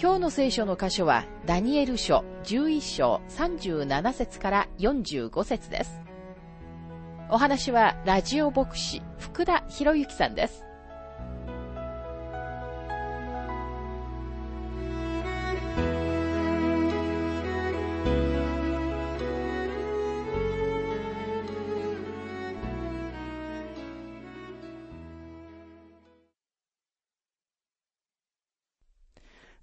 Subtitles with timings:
[0.00, 6.00] 今日の聖書の箇所は、ダニエル書11章37節から45節です。
[7.30, 10.64] お話は、ラジオ牧師、福田博之さんです。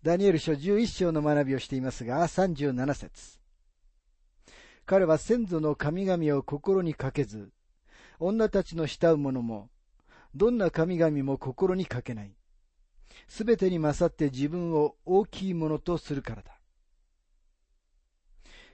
[0.02, 3.38] ダニエル書11章の学びをしていますが、37節
[4.86, 7.52] 彼は先祖の神々を心にかけず、
[8.18, 9.70] 女たちの慕う者も、
[10.34, 12.32] どんな神々も心にかけない。
[13.28, 16.58] すべてに勝って自分を大きいものとするからだ。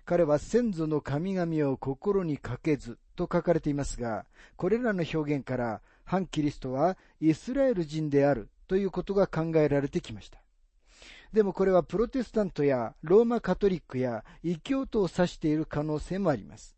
[0.05, 10.44] 彼は先祖の神々を心にかけずと書かれていますが、これらの表現から反キリストはイスラエル人であるということが考えられてきました。
[11.35, 16.77] でもこれはプロテスタントやローマカトリックや異教徒を指している可能性もあります。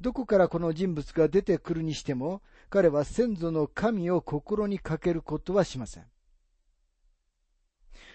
[0.00, 6.06] どこからこの人物が出てくるにしても、彼は先祖の神を心にかけることはしません。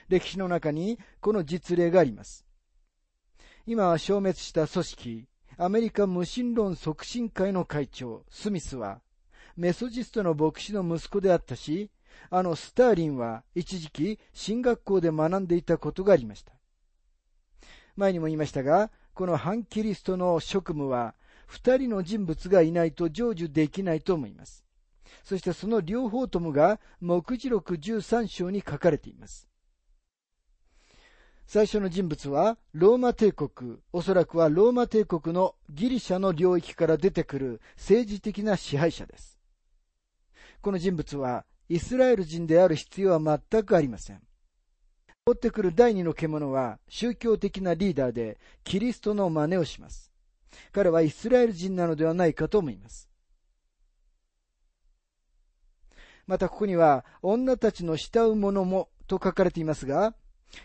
[0.10, 2.46] 歴史の中にこの実例があります。
[3.66, 9.00] 今は消滅した組織、アメリカ無神論促進会の会長、スミスは、
[9.56, 11.90] メソジストの牧師の息子であったし、
[12.30, 16.54] あのスターリンは一時期進学校で学んでいたことがありました。
[17.96, 21.16] 前にも言いましたが、この反キリストの職務は、
[21.46, 24.66] 二人の人物がいないと成就できないと思います。
[25.24, 29.48] そしてその両方ともが、目次録13章に書かれています。
[31.46, 39.40] 最初の人物は、ローマ帝国、おそらくはローマ帝国のギリシャの領域から出てくる政治的な支配者です。
[40.62, 44.22] この人物は、イスラエル人である必要は全くありません。
[45.26, 50.12] 追ってくる第二の獣は宗教的なリーダーでキリストの真似をします。
[50.72, 53.10] 彼はイスラエル人なのではないかと思います。
[56.28, 60.14] またここには女たちの慕う者もと書かれていますが、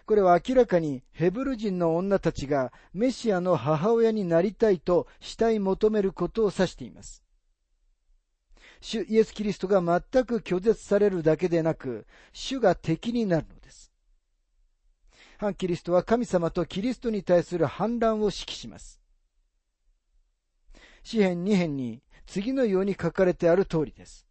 [0.06, 7.22] これは明らかにヘブル人の女たちがメシアの母親になりたいと慕い求めることを指しています。
[8.80, 13.92] 主イエス・キリストが全く拒絶されるだけでなく、主が敵になるのです。
[15.38, 19.00] 反キリストは神様とキリストに対する反乱を指揮します。
[21.04, 24.26] 詩編2編に次のように書かれてある通りです。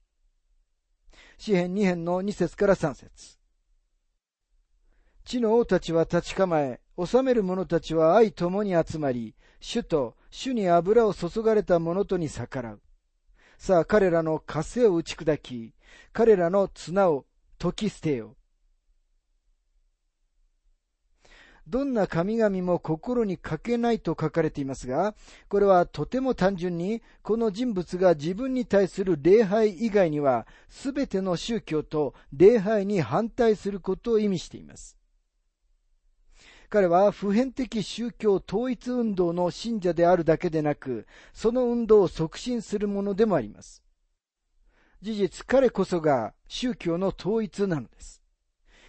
[1.37, 3.37] 詩編2編の2節から3節
[5.23, 12.81] 地の王たちは立ち構え、治める者たちは愛ともに集まり、主と主に油を注がれた者とに逆らう。
[13.57, 15.73] さあ彼らの枷を打ち砕き、
[16.13, 17.25] 彼らの綱を
[17.59, 18.35] 解き捨てよ。
[21.67, 25.15] どんな神々も心にかけないと書かれていますが、
[25.49, 34.96] これはとても単純に、この人物が自分に対する礼拝以外には、すべての宗教と礼拝に反対することを意味しています。
[36.69, 43.83] 彼は普遍的宗教統一運動の信者であるだけでなく、その運動を促進するものでもあります。
[45.01, 48.21] 事実、彼こそが宗教の統一なのです。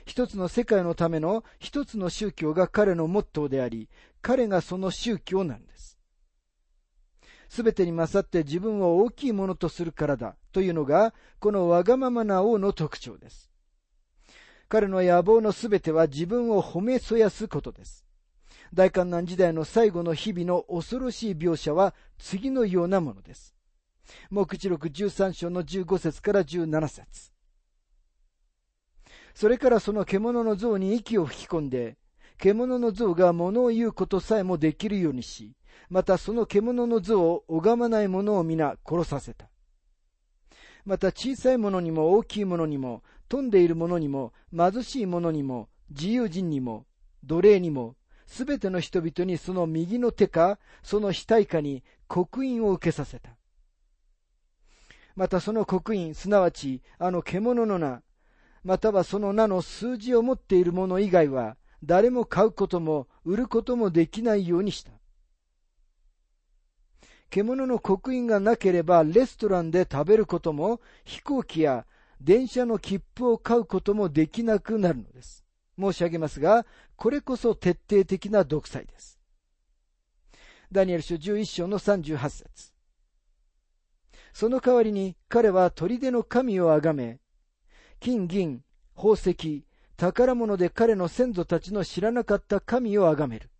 [0.06, 3.88] 一つの世界のための一つの宗教が彼のモットーであり、
[4.22, 5.98] 彼がその宗教なんです。
[7.48, 13.47] すべてに勝って自分を大きいものとするからだというのが、このわがままな王の特徴です。
[14.68, 18.04] 彼の野望のすべては自分を褒めそやすことです。
[18.74, 23.54] 大観難時代の最後の日々の恐ろしい描写は次のようなものです。
[24.30, 27.32] 目次録13章の15節から17節
[29.34, 31.96] それからその獣の像に息を吹き込んで、
[32.38, 35.54] 獣の像が物を言うことさえもできるようにし、
[35.88, 39.48] またその獣の像を拝まない者を皆殺させた。
[40.84, 46.86] また小さいものにも大きいものにも富んでいる者にも、貧しい者にも、自由人にも、
[47.24, 47.96] 奴隷にも、
[48.26, 53.36] すべての人々にその右の手か、その額かに刻印を受けさせた。
[55.16, 58.02] またその刻印、すなわち、あの獣の名、
[58.64, 64.92] またはその名の数字を持っている者以外は、誰も買うことも売ることもできないようにした。
[67.30, 71.86] 獣の刻印がなければレストランで食べることも飛行機や
[72.20, 75.44] 電車の切符を買うこともできなくなるのです。
[75.78, 76.66] 申し上げますが、
[76.96, 79.18] これこそ徹底的な独裁です。
[80.72, 82.72] ダニエル書11章の38節
[84.34, 87.18] その代わりに彼は砦の神をあがめ、
[88.00, 88.62] 金銀、
[88.94, 89.64] 宝石、
[89.96, 93.50] 宝物で彼の先祖たちの知らなかった神をあがめる。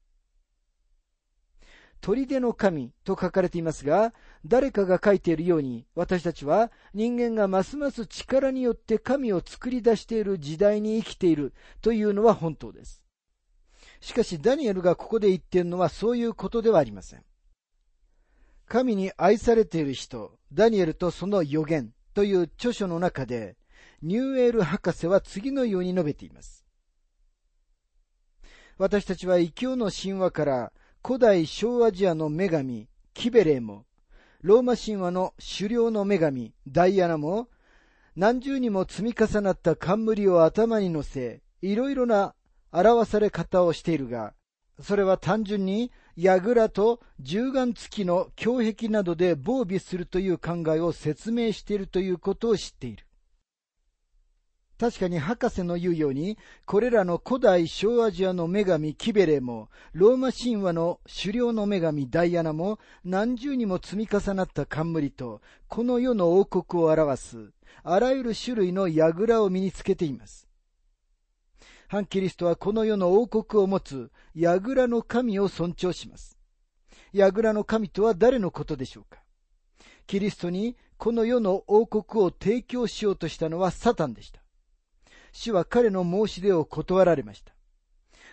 [2.01, 4.15] 砦の神と書かれていますが、
[4.47, 11.53] 誰かが書いているように、私たちは人間がますます力によって神を作り出している時代に生きている
[11.83, 13.03] というのは本当です。
[14.01, 17.25] しかしダニエルがここで言っているのはそういうことではありません。
[18.67, 23.57] 神に愛されている人、ダニエルとその予言という著書の中で、
[24.03, 26.65] ニューエール博士は次のように述べています。
[28.77, 30.73] 私たちは異教の神話から
[31.03, 33.87] 古代小アジアの女神、キベレーも、
[34.43, 37.49] ローマ神話の狩猟の女神、ダイアナも、
[38.17, 42.35] 何重にも積み重なった冠を頭に乗せ、いろいろな
[42.73, 44.35] 表され方をしているが、
[44.81, 53.08] それは単純に櫓と十眼付きの胸壁などで防備するという考えを説明しているということを知っている。
[54.79, 67.51] 確かに博士の言うように、これらの古代小アジアの女神キベレも、ローマ神話の狩猟の女神ダイアナも、何重にも積み重なった冠と、この世の王国を表す、
[67.83, 70.49] あらゆる種類の櫓を身につけています。
[71.89, 76.39] 反キリストはこの世の王国を持つ櫓の神を尊重します。
[77.13, 79.23] 櫓の神とは誰のことでしょうか
[80.07, 84.41] キリストにこの世の王国を提供しようとしたのはサタンでした。
[85.33, 87.55] 主は彼の申し出を断られました。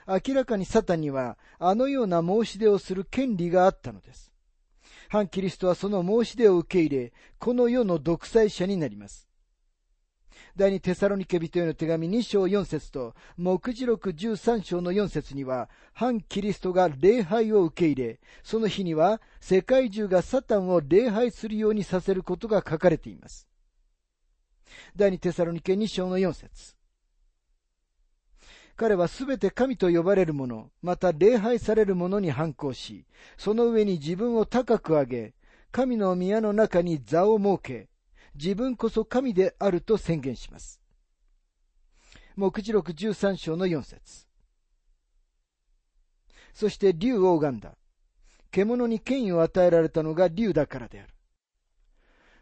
[0.07, 4.31] 明らかにサタンにはあのような申し出をする権利があったのです。
[5.09, 9.27] 反キリストはその申し出を受け入れ、この世の独裁者になります。
[10.55, 23.47] 第二テサロニケ人への手紙2章4節と、目次録13章の4節には、反キリストが礼拝を受け入れ、その日には世界中がサタンを礼拝するようにさせることが書かれています。
[24.95, 26.75] 第二テサロニケ2章の4節
[28.77, 33.05] 彼はすべて神と呼ばれるもの、また礼拝されるものに反抗し、
[33.37, 35.33] その上に自分を高く上げ、
[35.71, 37.89] 神の宮の中に座を設け、
[38.35, 40.81] 自分こそ神であると宣言します。
[42.35, 44.27] 目次録13章の4節
[46.53, 47.77] そして竜を拝んだ。
[48.51, 51.13] 獣に権威を与えられたのが竜だからである。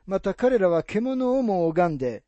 [0.05, 2.23] また彼らは獣をも拝んで、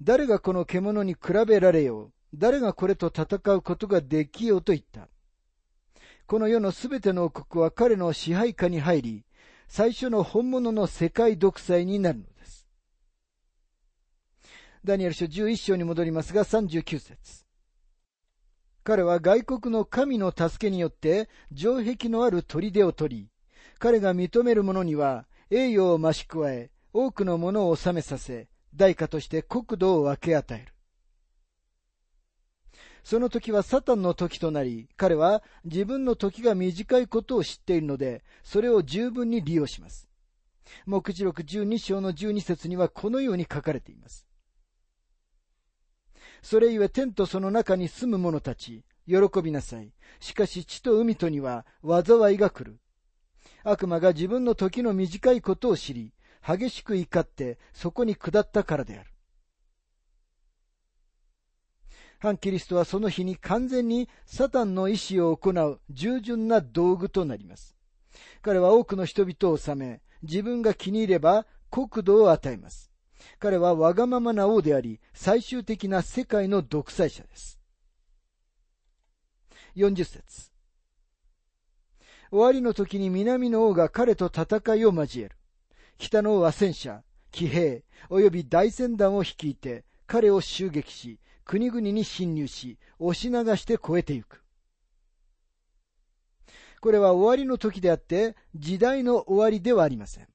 [0.00, 5.08] 誰がこの獣に比べられよう、誰がこれと戦うことができようと言った。
[6.26, 9.24] この世のすべての王国は彼の支配下に入り、
[9.68, 12.66] 最初の本物の世界独裁になるのです。
[14.84, 17.44] ダニエル書11章に戻りますが39節
[18.82, 23.28] 彼は外国の神の助けによって城壁のある砦を取り、
[23.78, 30.73] 彼が認める者には栄誉を増し加え、多くのものを収めさせ、代価として国土を分け与える。
[33.04, 40.08] その時はサタンの時となり、彼は自分の時が短いことを知っているので、それを十分に利用します。
[40.86, 44.26] 目次録12章の12節にはこのように書かれています。
[46.40, 49.92] それゆえ天とその中に住む者たち、喜びなさい。
[50.18, 52.78] しかし地と海とには災いが来る。
[53.64, 56.14] 悪魔が自分の時の短いことを知り、
[56.46, 59.13] 激しく怒ってそこに下ったからである。
[62.24, 67.76] 反キリストはその日に完全にサタンの意志を行う従順な道具となります。
[68.40, 72.90] 彼は多くの人々を治め、自分が気に入れば国土を与えます。
[73.38, 77.60] 彼はわがままな王であり、最終的な世界の独裁者です。
[79.76, 80.50] 40節
[82.30, 85.36] 終わりの時に南の王が彼と戦いを交える。
[85.98, 94.42] 北の王は戦車、騎兵、及び大船団を率いて、彼を襲撃し、国々に侵入し、押し流して越えてゆく。
[96.80, 100.28] これは終わりの時であって、時代の終わりではありません。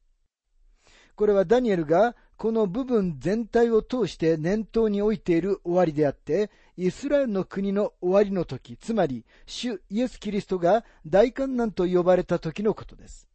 [1.16, 13.29] これはダニエルがこの部分全体を通して念頭に置いている終わりであって、イスラエルの国の終わりの時、つまり、主イエス・キリストが大観難と呼ばれた時のことです。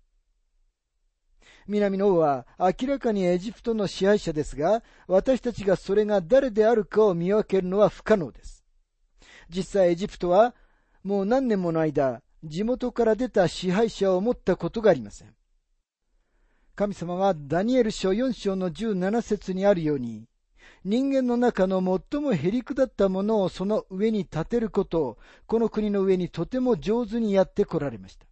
[1.66, 8.64] 南の王は明らかにエジプトの支配者ですが、私たちがそれが誰であるかを見分けるのは不可能です。
[9.48, 10.54] 実際エジプトは
[11.02, 15.34] もう何年もの間、地元から出た支配者を持ったことがありません。
[16.74, 20.26] 神様はダニエル書4章の17節にあるように、
[20.84, 21.80] 人間の中の
[22.12, 28.26] 最もへりくだったものをその上に立てることを、この国の上にとても上手にやってこられました。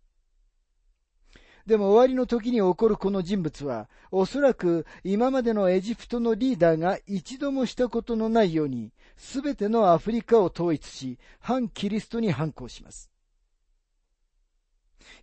[1.66, 13.11] でも終わりの時に起こるこの人物は、おそらく今までのエジプトのリーダーが一度もしたことのないように、すべてのアフリカを統一し、反キリストに反抗します。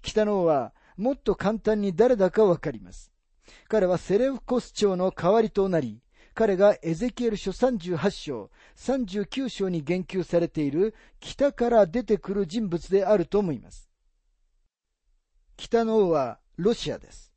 [0.01, 3.11] 北の王は、もっと簡単に誰だかわかります。
[3.67, 6.01] 彼はセレフコス朝の代わりとなり、
[6.33, 13.88] 彼がエゼキエル書38章、39章に言及されている北から出てくる人物であると思います。
[15.59, 17.33] 北の王はロシアです。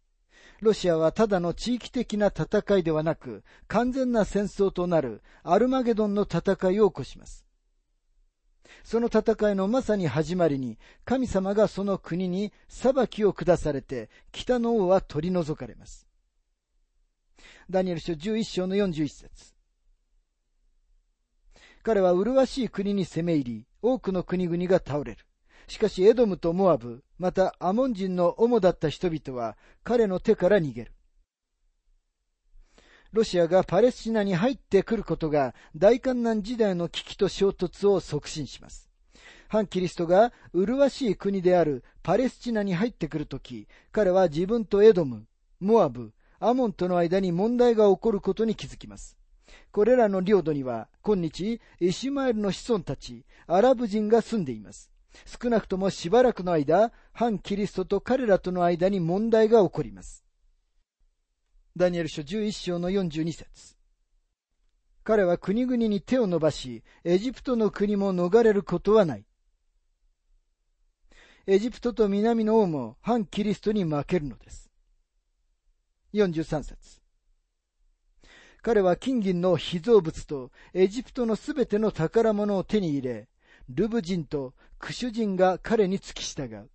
[0.61, 7.45] ロシアはただの地域的な戦いではなく、完全な戦争となるアルマゲドンの戦いを起こします。
[8.85, 16.07] その戦いのまさに始まりに、神様がその国に裁きを下されて、北の王は取り除かれます。
[17.69, 19.55] ダニエル書11章の41節
[21.83, 25.27] 彼は麗しい国に攻め入り、多くの国々が倒れる。
[25.67, 30.93] しかしエドムとモアブ、またアモン人の主だった人々は彼の手から逃げる。
[33.13, 38.91] ロシアがパレスチナに入ってくることが大観難時代の危機と衝突を促進します。
[39.49, 45.29] 反キリストが麗しい国であるパレスチナに入ってくるとき、彼は自分とエドム、
[45.61, 49.17] モアブ、アモンとの間に問題が起こることに気づきます。
[49.71, 54.92] これらの領土には、今日、イシュマエルの子孫たち、アラブ人が住んでいます。
[55.27, 60.25] 少なくともしばらくの間、反キリストと彼らとの間に問題が起こります。
[61.77, 63.77] ダニエル書11章の42節
[65.05, 69.25] 彼は国々に手を伸ばし、エジプトの国も逃れることはない。
[71.47, 74.71] エジプトと南の王も反キリストに負けるのです。
[76.15, 77.01] 43節
[78.61, 83.29] 彼は金銀の被造物とエジプトのすべての宝物を手に入れ、
[83.69, 86.71] ルブ人とクシュ人が彼に付き従う。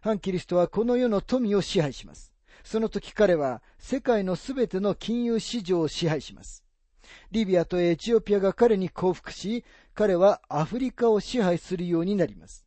[0.00, 2.32] 反キリストはこの世の富を支配します。
[2.64, 6.64] その時彼は世界のすべての金融市場を支配します。
[7.30, 12.66] リビアとエチオピアが彼に降伏し、彼はアフリカを支配するようになります。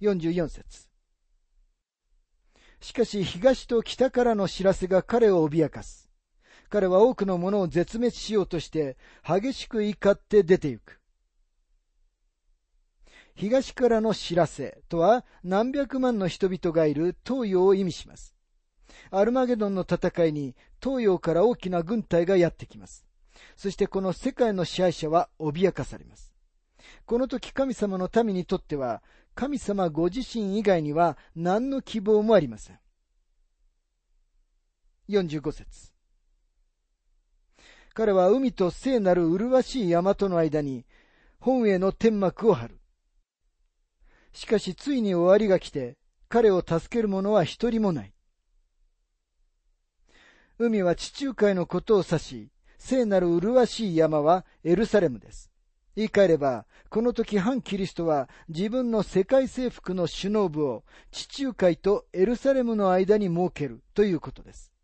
[0.00, 0.88] 44節
[2.80, 6.05] しかし東と北からの知らせが彼を脅かす。
[6.68, 8.96] 彼は多くのものを絶滅しようとして
[9.26, 11.00] 激しく怒って出て行く。
[13.34, 18.34] 東からの知らせとは何百万の人々がいる東洋を意味します。
[19.10, 23.04] アルマゲドンの戦いに東洋から大きな軍隊がやってきます。
[23.56, 26.32] そしてこの世界の支配者は脅かされます。
[27.04, 29.02] この時神様の民にとっては
[29.34, 32.78] 神様ご自身以外には何の希望もありません。
[35.10, 35.95] 45節
[37.96, 40.84] 彼は海と聖なる麗しい山との間に
[41.40, 42.78] 本への天幕を張る。
[44.34, 45.96] しかしついに終わりが来て、
[46.28, 48.12] 彼を助ける者は一人もない。
[50.58, 55.50] 海は地中海のことを指し、聖なる麗しい山はエルサレムです。
[55.94, 64.75] 言い換えれば、この時反キリストは自分の世界征服の首脳部を地中海とエルサレムの間に設けるということです。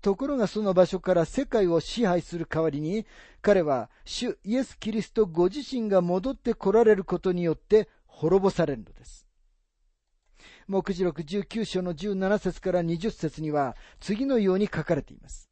[0.00, 3.06] ところがその場所から世界を支配する代わりに、
[3.42, 9.26] 彼は主イエス・キリストご自身が戻って来られることによって滅ぼされるのです。
[10.66, 15.50] 目次録19章の17節から20節には次のように書かれています。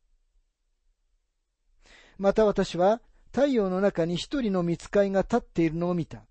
[2.18, 3.00] また私は
[3.32, 6.24] 太陽の中に一人の見つかいが立っているのを見た。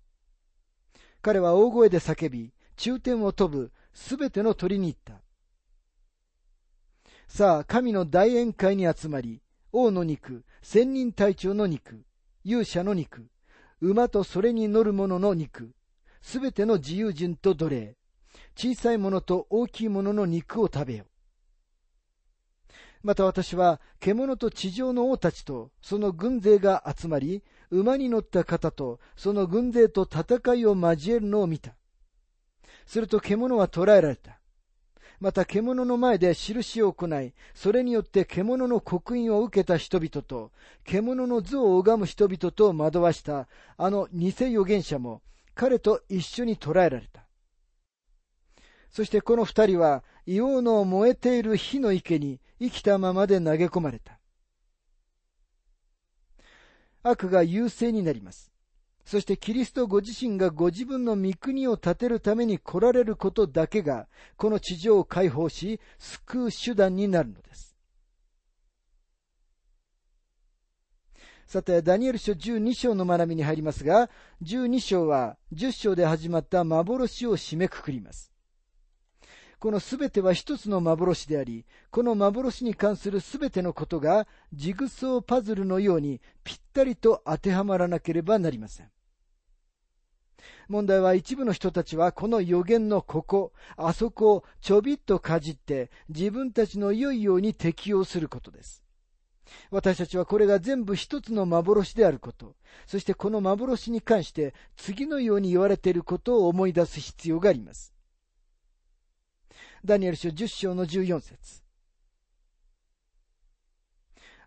[1.22, 5.22] 彼は大声で叫び、中天を飛ぶすべての鳥に言った。
[7.28, 12.02] さあ、神の大宴会に集まり、王の肉、千人隊長の肉、
[12.42, 13.28] 勇者の肉、
[13.80, 15.70] 馬とそれに乗る者の肉、
[16.22, 17.96] すべての自由人と奴隷、
[18.56, 21.04] 小さいものと大きいものの肉を食べよ。
[23.02, 31.76] また私は獣と地上の王たちとその軍勢が集まり、馬に乗った方とその軍勢と戦いを交えるのを見た。
[32.86, 34.37] すると獣は捕らえられた。
[35.20, 40.52] また獣の前で印を行い、それによって獣の刻印を受けた人々と、
[40.84, 45.22] 獣の図を拝む人々と惑わしたあの偽預言者も、
[45.54, 47.24] 彼と一緒に捕らえられた。
[48.90, 54.18] そしてこの二人は硫黄の燃えている火の池に生きたままで投げ込まれた。
[57.02, 58.52] 悪が優勢になります。
[59.08, 67.74] そしてキリストご自身がご自分の御国を建てるために来られることだけが、この地上を解放し、救う手段になるのです。
[71.46, 74.10] さて、ダニエル書12章の学びに入りますが、
[74.42, 78.30] 12章は10章で始まった幻を締めくくります。
[79.58, 88.90] このすべては一つの幻であり、この幻に関するすべてのことがジグソーパズルのようにぴったりと当てはまらなければなりません。
[90.68, 98.82] 問題は一部の人たちはこの予言のここ、あそこをちょびっとかじって自分たちの良いように適用することです。
[99.70, 102.54] 私たちはこれが全部一つの幻であること、
[102.86, 107.94] そしてこの幻に関して次のように言われていることを思い出す必要があります。
[109.84, 111.62] ダニエル書10章の14節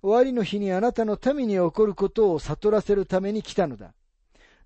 [0.01, 3.93] 終わりの日にあなたの民に起こることを悟らせるために来たのだ。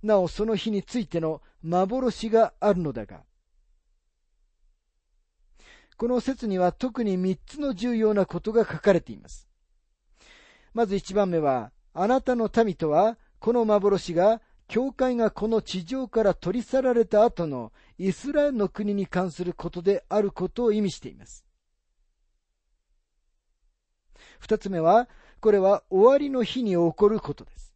[0.05, 3.23] なおその日についての幻があるのだが、
[5.97, 9.47] この説には特に三つの重要なことが書かれています。
[10.73, 21.45] まず一番目は、あなたの民とは、この幻が、教会がこの地上から取り去られた後のイスラエルの国に関することであることを意味しています。
[24.39, 25.07] 二つ目は、
[25.39, 27.74] これは終わりの日に起こることです。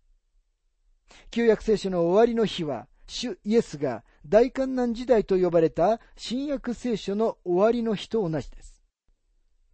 [1.32, 8.82] 旧約聖書の終わりの日は、主イエスが大観難時代と呼ばれた新約聖書の終わりの日と同じです。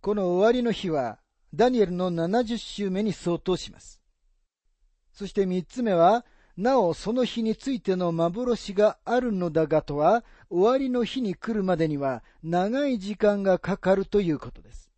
[0.02, 1.20] この終わりの日は、
[1.54, 4.02] ダニエルの70週目に相当します。
[5.12, 6.26] そして三つ目は、
[6.58, 14.90] なおその日についての幻があるのだがとは、終わりの日に来るまでには長い時間がかかるということです。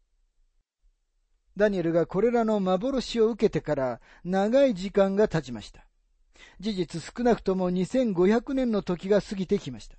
[1.55, 5.86] ダニエルがこれらの幻を受けてから長い時間が経ちました。
[6.59, 9.97] 事実少なくとも2500年の時が過ぎてきました。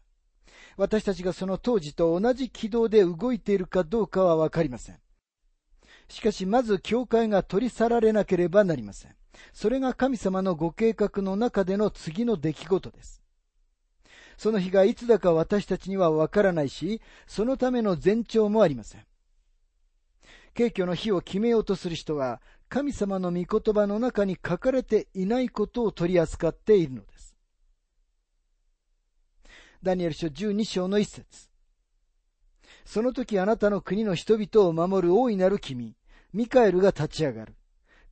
[0.76, 4.98] 私たちがその当時と同じ軌道で動いているかどうかはわかりません。
[6.08, 9.14] しかしまず教会が取り去られなければなりません。
[9.52, 13.22] それが神様のご計画の中での次の出来事です。
[14.36, 19.04] その日がいつだか私たちにはわからないし、そのための前兆もありません。
[20.54, 27.34] 景挙の日を決めようとする人は、神様の御言葉の中に書かれていないことを取り扱っているのです。
[29.82, 31.48] ダニエル書12章の一節
[32.84, 35.94] その時あなたの国の人々を守る大いなる君、
[36.32, 37.54] ミカエルが立ち上がる。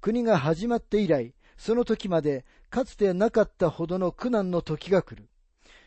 [0.00, 5.28] 国が始まって以来、その時までかつてなかったほどの苦難の時が来る。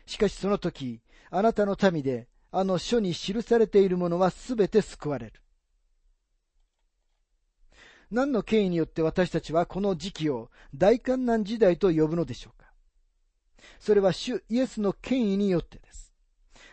[0.06, 5.32] しかしその時、あなたの民で、あの書に記されているものはすべて救われる。
[8.10, 12.70] 何の権威によって私たちはこの時期を大観難時代と呼ぶのでしょうか
[13.78, 16.12] それは主イエスの権威によってです。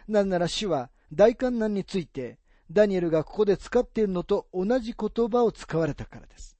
[0.08, 2.40] なぜなら主は大観難について
[2.72, 6.58] ダニエルがここで使っているのと同じ言葉を使われたからです。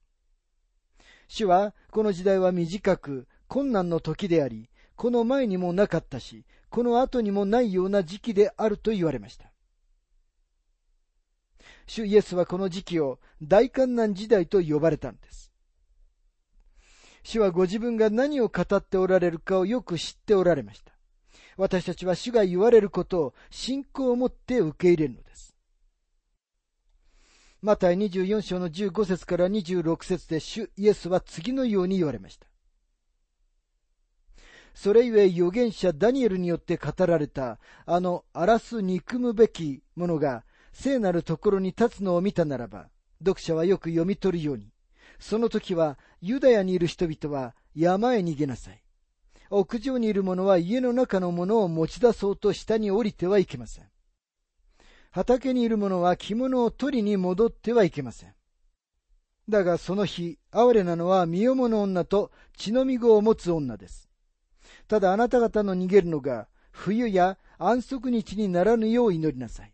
[1.28, 9.47] 主はこの時代は短く困難の時であり、この前にもなかったし、この後にもないような時期であると言われました。
[11.88, 15.50] 主イエスはこの時期を大観難時代と呼ばれたんです。
[17.24, 20.92] 主はご自分が何を語っておられるかをよく知っておられました。
[21.56, 25.56] 私たちは主が言われることを信仰を持って受け入れるのです。
[27.62, 32.46] マタイ24章の15節から26節で主イエスは次のように言われました。
[34.74, 42.88] それゆえ預言者ダニエルによって語られたあの荒らす憎むべきものが聖なるところに立つのを見たならば、
[43.20, 44.70] 読者はよく読み取るように、
[45.18, 48.82] その時はユダヤにいる人々は山へ逃げなさい。
[49.50, 53.86] 屋上にいる者は家の中のものを持ち出そうと下に降りてはいけません。
[55.10, 58.34] 畑にいる者は着物を取りに戻ってはいけません。
[59.48, 64.10] だがその日、哀れなのは身重の女と血のみ子を持つ女です。
[64.86, 69.72] ただあなた方の逃げるのが、冬や安息日にならぬよう祈りなさい。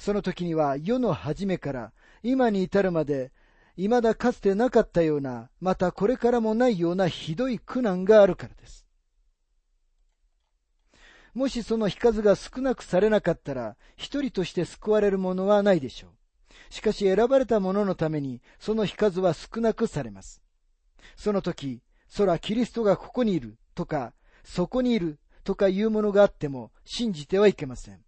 [0.00, 3.32] その時には世の初めから今に至るまで、
[3.76, 8.86] 未だかつてなかったような、またこれからもないようなひどい苦難があるからです。
[11.34, 16.10] もしその日数が少なくされなかったら、一人として救われるものはないでしょう。
[16.72, 20.42] しかし選ばれた者のために、その日数は少なくされます。
[21.16, 21.82] その時、
[22.16, 28.00] 空キリストがここにいるとか、そこにいるとかいうものがあっても信じてはいけません。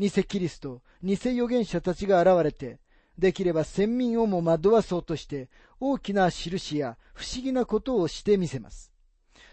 [0.00, 2.80] 偽キリスト、偽預言者たちが現れて、
[3.18, 8.90] できれば先民をも惑わそうとして、大きな印や不思議なことをしてみせます。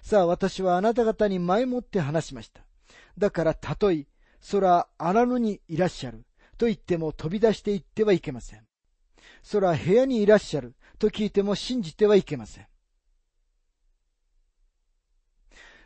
[0.01, 2.61] さあ、私はあなた方に前もって話しました。
[3.17, 4.07] だから、たとえ、
[4.49, 6.23] 空荒野にいらっしゃる、
[6.57, 8.65] と言っても飛び出していってはいけません。
[9.51, 12.67] 空部屋にいらっしゃる、と聞いても信じてはいけません。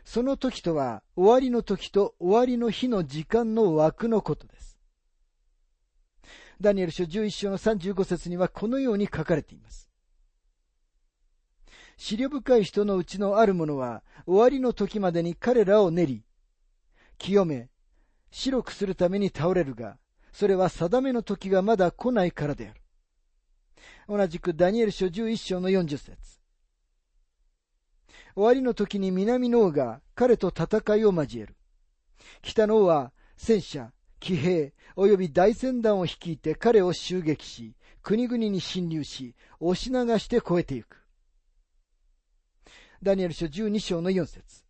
[0.04, 4.51] その時とは、終わりの時と終わりの日の時間の枠のこと。
[6.62, 9.90] ダニエル書11章の35節にはこのように書かれています。
[11.98, 16.24] 資料深い人のうちのある者は、終わりの時までに彼らを練り、
[17.18, 17.68] 清め、
[18.30, 19.98] 白くするために倒れるが、
[20.32, 22.80] それは定めの時がまだ来ないからである。
[24.08, 26.16] 同じくダニエル書11章の40節
[28.34, 31.56] 終わりの時に南の王が彼と戦いを交える。
[32.40, 41.02] 北の王は戦車、騎兵、及び大船団を率いて彼を襲撃し、国々に侵入し、押し流して越えてゆく。
[43.02, 44.64] ダニエル書12章の4節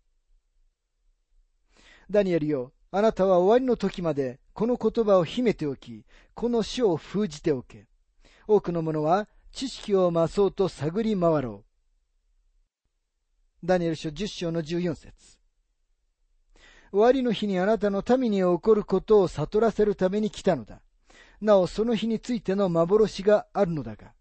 [2.09, 7.87] ダニエルよ、あなたは終わりの時までこの言葉を秘めておき、この書を封じておけ。
[8.49, 11.63] 多くの者は知識を増そうと探り回ろ
[13.63, 13.67] う。
[13.67, 15.42] ダニエル書10章の14節
[16.93, 20.83] 終わりの日にあなたの民に起こることを悟らせるために来たのだ。
[21.41, 24.13] なおその日についての幻があるのだが。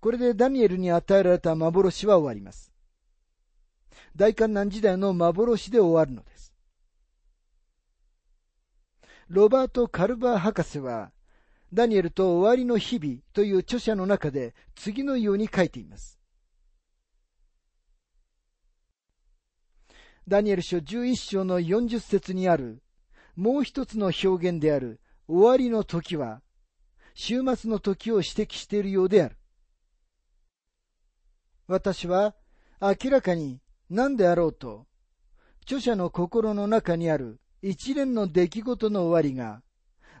[0.00, 2.72] これでダニエルに与えられた幻は終わります。
[4.16, 6.52] 大観難時代の幻で終わるのです。
[9.28, 11.12] ロバート・カルバー博士は、
[11.72, 16.19] ダニエルと終わりの日々という著者の中で次のように書いています。
[20.30, 22.84] ダニエル書11章の40節にある
[23.34, 26.40] もう一つの表現である終わりの時は
[27.16, 29.36] 終末の時を指摘しているようである。
[31.66, 32.36] 私は
[32.80, 34.86] 明らかに何であろうと
[35.62, 39.62] 著者の心の中にある一連の出来事の終わりが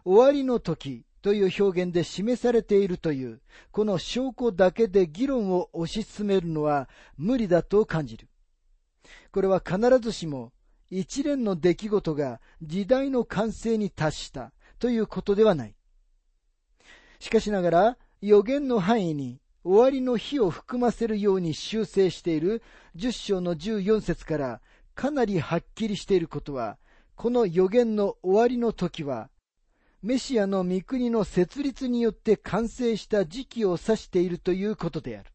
[0.04, 8.29] 終わりの時という表現で示されているという、この証拠だけで議論を推し進めるのは無理だと感じる。
[9.32, 10.52] これは必ずしも
[10.90, 15.74] 一連の出来事が時代の完成に達したということではない。
[17.18, 22.62] しかしながら予言の範囲に終わりの日を含ませるように修正している
[22.96, 24.60] 10章の14節から
[24.94, 26.78] かなりはっきりしていることは、
[27.14, 29.28] この予言の終わりの時は
[30.02, 35.30] メシアの御国の設立によって完成した時期を指しているということである。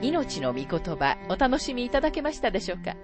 [0.00, 2.94] 命の御言葉お楽しみいただけましたでしょうか？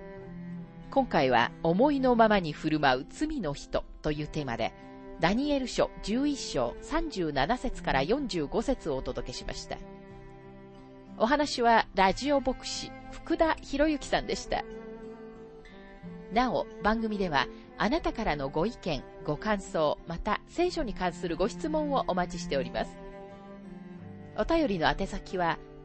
[0.93, 4.73] 今回は思いのままに振る舞う罪の人というテーマで
[5.19, 9.77] ダニエル書11章37節から45節をお届けしました。
[11.19, 14.65] お話はラジオ牧師福田博之さんでした。
[16.33, 22.97] なお、番組ではあなたからのご意見、ご感想、また聖書に関するご質問をお待ちしております。
[24.37, 25.59] お便りの宛先は、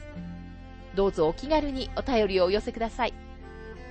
[0.96, 3.14] どうぞお気軽にお便りをお寄せください。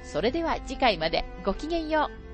[0.04, 2.25] それでは次回までごきげんよう。